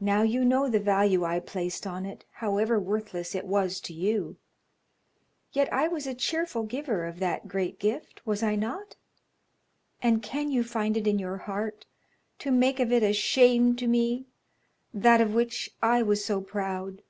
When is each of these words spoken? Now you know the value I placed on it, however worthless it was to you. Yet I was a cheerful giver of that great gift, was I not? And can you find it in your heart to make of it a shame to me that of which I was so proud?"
Now 0.00 0.22
you 0.22 0.44
know 0.44 0.68
the 0.68 0.80
value 0.80 1.22
I 1.24 1.38
placed 1.38 1.86
on 1.86 2.04
it, 2.04 2.24
however 2.40 2.76
worthless 2.80 3.36
it 3.36 3.46
was 3.46 3.78
to 3.82 3.92
you. 3.94 4.36
Yet 5.52 5.72
I 5.72 5.86
was 5.86 6.08
a 6.08 6.12
cheerful 6.14 6.64
giver 6.64 7.06
of 7.06 7.20
that 7.20 7.46
great 7.46 7.78
gift, 7.78 8.26
was 8.26 8.42
I 8.42 8.56
not? 8.56 8.96
And 10.02 10.24
can 10.24 10.50
you 10.50 10.64
find 10.64 10.96
it 10.96 11.06
in 11.06 11.20
your 11.20 11.36
heart 11.36 11.86
to 12.40 12.50
make 12.50 12.80
of 12.80 12.90
it 12.90 13.04
a 13.04 13.12
shame 13.12 13.76
to 13.76 13.86
me 13.86 14.26
that 14.92 15.20
of 15.20 15.34
which 15.34 15.70
I 15.80 16.02
was 16.02 16.24
so 16.24 16.40
proud?" 16.40 17.04